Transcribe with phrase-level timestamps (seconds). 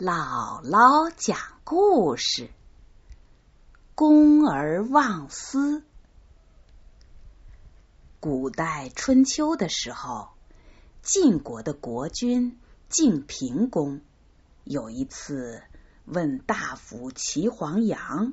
[0.00, 2.48] 姥姥讲故事：
[3.94, 5.82] 公而忘私。
[8.18, 10.30] 古代春秋的时候，
[11.02, 12.58] 晋国的国君
[12.88, 14.00] 晋平公
[14.64, 15.60] 有一次
[16.06, 18.32] 问大夫齐黄羊：“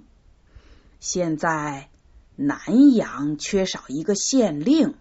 [1.02, 1.90] 现在
[2.38, 4.96] 南阳缺少一个县令，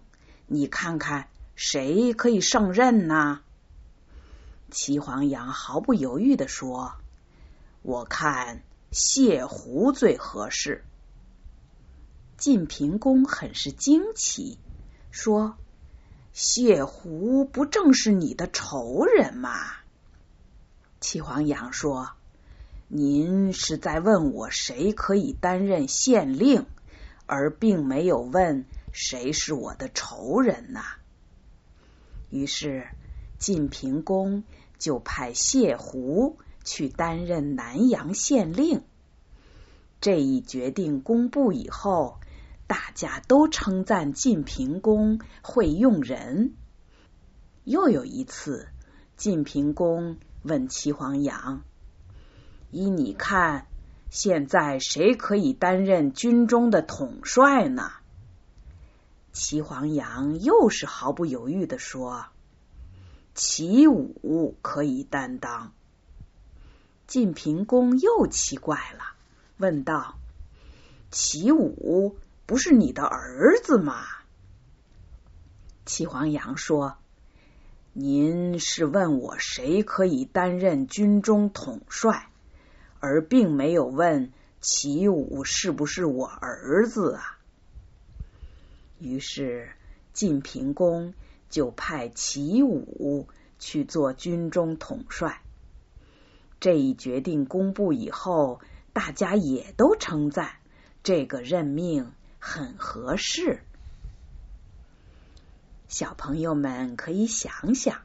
[0.47, 3.39] 你看看谁可以胜任呢？”
[4.69, 6.95] 齐黄羊毫不犹豫的说
[7.83, 10.83] ：“我看谢胡最合适。”
[12.37, 14.59] 晋平公很是惊奇，
[15.09, 15.57] 说
[16.33, 19.57] ：“谢胡不正是你的仇人吗？”
[20.99, 22.11] 齐黄羊说
[22.89, 26.65] ：“您是在问我谁可以担任县令，
[27.25, 30.83] 而并没有问谁是我的仇人呐。”
[32.29, 32.85] 于是。
[33.37, 34.43] 晋平公
[34.77, 38.83] 就派谢胡去担任南阳县令。
[40.01, 42.19] 这一决定公布以后，
[42.67, 46.53] 大家都称赞晋平公会用人。
[47.63, 48.67] 又有一次，
[49.15, 51.63] 晋平公问齐黄羊
[52.71, 53.65] ：“依你看，
[54.09, 57.91] 现在谁可以担任军中的统帅呢？”
[59.33, 62.25] 齐黄羊又是毫不犹豫的说。
[63.37, 65.71] 齐武可以担当。
[67.05, 69.13] 晋平公又奇怪了，
[69.57, 70.17] 问道
[71.11, 74.03] ：“齐武不是你的儿子吗？”
[75.85, 76.97] 齐黄羊说
[77.93, 82.31] ：“您是问我谁可以担任军中统帅，
[82.99, 87.37] 而并没有问齐武是不是我儿子啊。”
[88.97, 89.69] 于是
[90.11, 91.13] 晋平公。
[91.49, 93.27] 就派齐武
[93.59, 95.41] 去做军中统帅。
[96.59, 98.61] 这一决定公布以后，
[98.93, 100.55] 大家也都称赞
[101.03, 103.61] 这个任命很合适。
[105.87, 108.01] 小朋友们可以想想，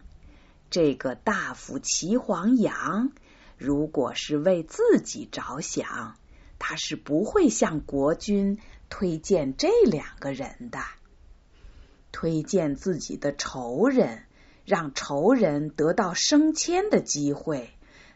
[0.71, 3.11] 这个大夫齐黄羊，
[3.59, 6.17] 如果是为自己着想，
[6.59, 8.59] 他是不会向国君
[8.89, 10.79] 推荐这两个人的。
[12.13, 14.23] 推荐自己的仇人，
[14.65, 17.71] 让仇人得到升迁的机会，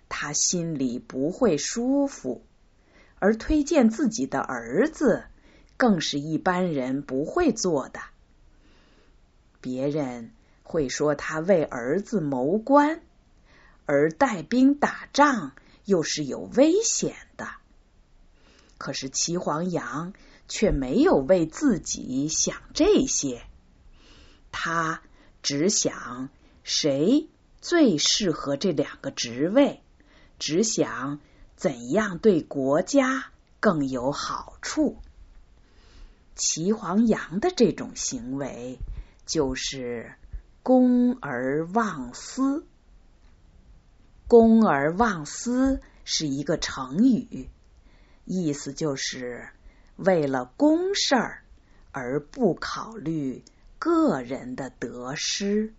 [0.09, 2.43] 他心里不会舒服；
[3.19, 5.25] 而推荐自己的儿子，
[5.77, 8.01] 更是一般人不会做的。
[9.61, 10.31] 别人
[10.63, 13.01] 会说他为儿子谋官，
[13.87, 15.53] 而带兵打仗
[15.85, 17.49] 又是有危险的。
[18.79, 20.13] 可是齐黄羊
[20.49, 23.43] 却没有为自己想这些。
[24.59, 25.03] 他
[25.43, 26.31] 只想
[26.65, 27.29] 谁
[27.61, 29.83] 最适合这两个职位，
[30.39, 31.21] 只想
[31.57, 33.27] 怎样对国家
[33.61, 34.97] 更有好处。
[36.35, 38.79] 齐黄羊的这种行为
[39.27, 40.15] 就是
[40.63, 42.67] 公而忘私。
[44.27, 47.51] 公而忘私是一个成语，
[48.25, 49.51] 意思就是
[49.97, 51.45] 为了公事儿
[51.93, 53.45] 而不考虑。
[53.79, 55.75] 个人的得失。